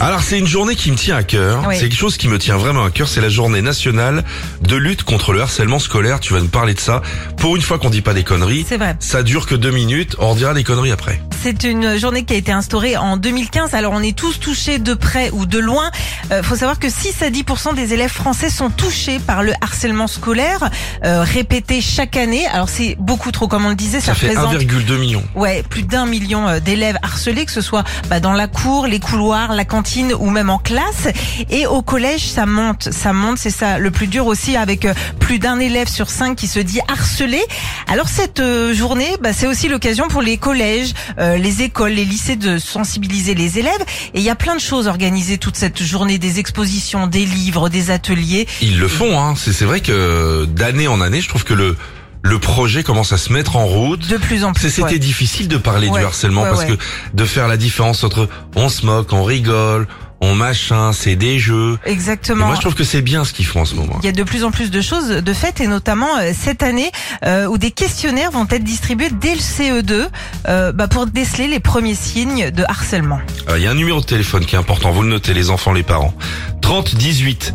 [0.00, 1.64] Alors c'est une journée qui me tient à cœur.
[1.68, 1.76] Oui.
[1.76, 3.06] C'est quelque chose qui me tient vraiment à cœur.
[3.08, 4.24] C'est la journée nationale
[4.62, 6.18] de lutte contre le harcèlement scolaire.
[6.18, 7.02] Tu vas nous parler de ça.
[7.36, 8.64] Pour une fois qu'on dit pas des conneries.
[8.68, 8.96] C'est vrai.
[8.98, 10.16] Ça dure que deux minutes.
[10.18, 11.20] On dira des conneries après.
[11.42, 13.74] C'est une journée qui a été instaurée en 2015.
[13.74, 15.90] Alors on est tous touchés de près ou de loin.
[16.32, 20.06] Euh, faut savoir que 6 à 10% des élèves français sont touchés par le harcèlement
[20.08, 20.70] scolaire
[21.04, 22.46] euh, répété chaque année.
[22.46, 25.22] Alors c'est beaucoup trop, comme on le disait, ça, Ça fait représente 1,2 million.
[25.36, 28.98] ouais plus d'un million euh, d'élèves harcelés, que ce soit bah, dans la cour, les
[28.98, 29.81] couloirs, la cantine
[30.18, 31.08] ou même en classe.
[31.50, 33.38] Et au collège, ça monte, ça monte.
[33.38, 36.60] C'est ça le plus dur aussi, avec euh, plus d'un élève sur cinq qui se
[36.60, 37.40] dit harcelé.
[37.88, 42.04] Alors cette euh, journée, bah, c'est aussi l'occasion pour les collèges, euh, les écoles, les
[42.04, 43.82] lycées de sensibiliser les élèves.
[44.14, 47.68] Et il y a plein de choses organisées toute cette journée, des expositions, des livres,
[47.68, 48.46] des ateliers.
[48.60, 49.18] Ils le font.
[49.18, 49.34] Hein.
[49.36, 51.76] C'est c'est vrai que d'année en année, je trouve que le
[52.22, 54.06] le projet commence à se mettre en route.
[54.08, 54.70] De plus en plus.
[54.70, 54.98] C'était ouais.
[54.98, 56.74] difficile de parler Ouais, du harcèlement ouais, parce que
[57.14, 59.86] de faire la différence entre on se moque, on rigole,
[60.20, 61.78] on machin, c'est des jeux.
[61.84, 62.46] Et Exactement.
[62.46, 63.98] moi je trouve que c'est bien ce qu'ils font en ce moment.
[64.02, 66.62] Il y a de plus en plus de choses de fait et notamment euh, cette
[66.62, 66.92] année
[67.24, 70.06] euh, où des questionnaires vont être distribués dès le CE2
[70.48, 73.20] euh, bah, pour déceler les premiers signes de harcèlement.
[73.56, 75.72] Il y a un numéro de téléphone qui est important, vous le notez, les enfants,
[75.72, 76.14] les parents.
[76.60, 77.54] 30 18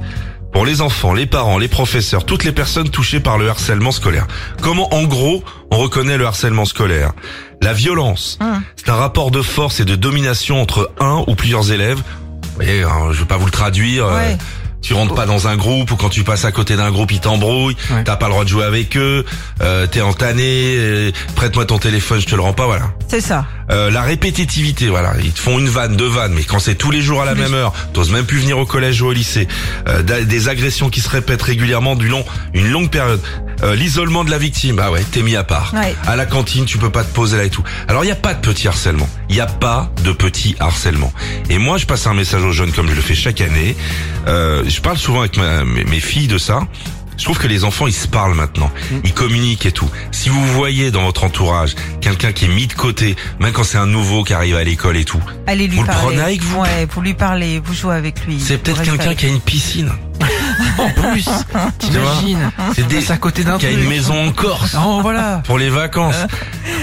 [0.58, 4.26] pour les enfants, les parents, les professeurs, toutes les personnes touchées par le harcèlement scolaire.
[4.60, 7.12] Comment, en gros, on reconnaît le harcèlement scolaire?
[7.62, 8.64] La violence, Hum.
[8.76, 12.00] c'est un rapport de force et de domination entre un ou plusieurs élèves.
[12.00, 14.08] Vous voyez, hein, je vais pas vous le traduire.
[14.08, 14.34] euh.
[14.88, 17.20] Tu rentres pas dans un groupe ou quand tu passes à côté d'un groupe, ils
[17.20, 17.76] t'embrouillent.
[18.06, 19.26] T'as pas le droit de jouer avec eux.
[19.62, 20.76] Euh, T'es en tanné.
[20.78, 22.67] euh, Prête-moi ton téléphone, je te le rends pas.
[22.67, 22.94] Voilà.
[23.10, 23.45] C'est ça.
[23.70, 26.89] Euh, la répétitivité, voilà, ils te font une vanne, deux vannes, mais quand c'est tous
[26.89, 29.45] les jours à la même heure, t'oses même plus venir au collège ou au lycée,
[29.89, 32.23] euh, des agressions qui se répètent régulièrement du long,
[32.54, 33.20] une longue période,
[33.64, 35.73] Euh, l'isolement de la victime, ah ouais, t'es mis à part.
[35.73, 35.95] Ouais.
[36.06, 37.64] À la cantine, tu peux pas te poser là et tout.
[37.88, 41.12] Alors il y a pas de petit harcèlement, il y a pas de petit harcèlement.
[41.50, 43.76] Et moi, je passe un message aux jeunes comme je le fais chaque année.
[44.28, 46.62] Euh, je parle souvent avec ma- mes, mes filles de ça.
[47.17, 48.72] Je trouve que les enfants, ils se parlent maintenant.
[49.04, 49.89] Ils communiquent et tout.
[50.11, 53.78] Si vous voyez dans votre entourage quelqu'un qui est mis de côté, même quand c'est
[53.80, 56.02] un nouveau qui arrive à l'école et tout, Allez lui Vous le parler.
[56.04, 58.39] prenez avec vous Ouais, vous lui parlez, vous jouez avec lui.
[58.39, 59.92] c'est peut-être quelqu'un qui a une piscine.
[60.80, 61.26] En plus,
[61.80, 64.76] t'imagines C'est des, à côté d'un qui a une maison en Corse.
[64.80, 65.42] Oh voilà.
[65.45, 66.16] Pour les vacances.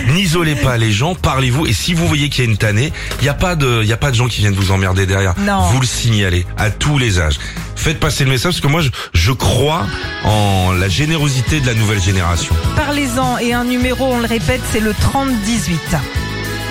[0.08, 1.66] N'isolez pas les gens, parlez-vous.
[1.66, 3.88] Et si vous voyez qu'il y a une tannée, il n'y a pas de, il
[3.88, 5.34] y a pas de gens qui viennent vous emmerder derrière.
[5.38, 5.62] Non.
[5.70, 7.38] Vous le signalez à tous les âges.
[7.76, 9.84] Faites passer le message parce que moi, je, je crois
[10.24, 12.54] en la générosité de la nouvelle génération.
[12.76, 15.80] Parlez-en et un numéro, on le répète, c'est le 3018.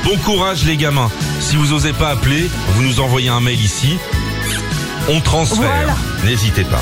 [0.06, 1.10] Bon courage les gamins.
[1.40, 3.98] Si vous osez pas appeler, vous nous envoyez un mail ici.
[5.10, 5.58] On transfère.
[5.58, 5.96] Voilà.
[6.26, 6.82] N'hésitez pas.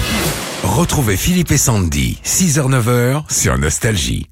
[0.63, 4.30] Retrouvez Philippe et Sandy, 6h-9h sur Nostalgie.